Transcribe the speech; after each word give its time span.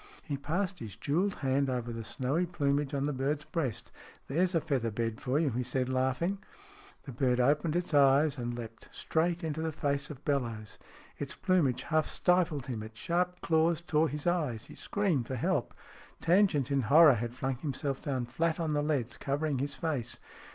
He 0.23 0.35
passed 0.35 0.79
his 0.79 0.95
jewelled 0.95 1.35
hand 1.45 1.69
over 1.69 1.93
the 1.93 2.03
snowy 2.03 2.47
plumage 2.47 2.91
on 2.95 3.05
the 3.05 3.13
bird's 3.13 3.45
breast." 3.45 3.91
There's 4.29 4.55
a 4.55 4.59
feather 4.59 4.89
bed 4.89 5.21
for 5.21 5.37
you," 5.37 5.51
he 5.51 5.61
said, 5.61 5.89
laughing. 5.89 6.39
The 7.03 7.11
bird 7.11 7.39
opened 7.39 7.75
its 7.75 7.93
eyes, 7.93 8.39
and 8.39 8.57
leaped 8.57 8.89
straight 8.91 9.43
into 9.43 9.61
the 9.61 9.71
face 9.71 10.09
of 10.09 10.25
Bellowes. 10.25 10.79
Its 11.19 11.35
plumage 11.35 11.83
half 11.83 12.07
stifled 12.07 12.65
him, 12.65 12.81
its 12.81 12.97
sharp 12.97 13.41
claws 13.41 13.79
tore 13.79 14.09
his 14.09 14.25
eyes. 14.25 14.65
He 14.65 14.73
screamed 14.73 15.27
for 15.27 15.35
help. 15.35 15.71
Tangent, 16.19 16.71
in 16.71 16.81
horror, 16.81 17.13
had 17.13 17.35
flung 17.35 17.57
himself 17.57 18.01
down 18.01 18.25
flat 18.25 18.59
on 18.59 18.73
the 18.73 18.81
leads, 18.81 19.17
covering 19.17 19.59
his 19.59 19.75
face. 19.75 20.19